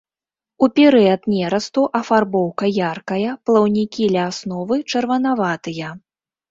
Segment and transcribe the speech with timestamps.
[0.65, 5.97] У перыяд нерасту афарбоўка яркая, плаўнікі ля асновы чырванаватыя.